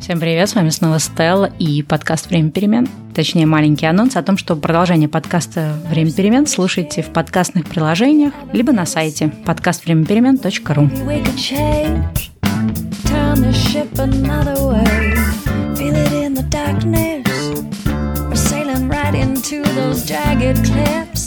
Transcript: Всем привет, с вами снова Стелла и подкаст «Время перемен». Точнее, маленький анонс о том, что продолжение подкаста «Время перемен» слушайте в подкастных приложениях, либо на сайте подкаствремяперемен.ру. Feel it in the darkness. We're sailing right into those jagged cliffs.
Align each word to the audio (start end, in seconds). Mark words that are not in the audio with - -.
Всем 0.00 0.20
привет, 0.20 0.48
с 0.48 0.54
вами 0.54 0.70
снова 0.70 0.98
Стелла 1.00 1.50
и 1.58 1.82
подкаст 1.82 2.30
«Время 2.30 2.50
перемен». 2.50 2.88
Точнее, 3.14 3.46
маленький 3.46 3.86
анонс 3.86 4.16
о 4.16 4.22
том, 4.22 4.38
что 4.38 4.54
продолжение 4.56 5.08
подкаста 5.08 5.76
«Время 5.90 6.12
перемен» 6.12 6.46
слушайте 6.46 7.02
в 7.02 7.12
подкастных 7.12 7.66
приложениях, 7.66 8.32
либо 8.52 8.72
на 8.72 8.86
сайте 8.86 9.28
подкаствремяперемен.ру. 9.44 10.88
Feel 15.78 15.94
it 15.94 16.12
in 16.12 16.34
the 16.34 16.42
darkness. 16.50 17.24
We're 18.28 18.34
sailing 18.34 18.88
right 18.88 19.14
into 19.14 19.62
those 19.74 20.04
jagged 20.04 20.64
cliffs. 20.64 21.17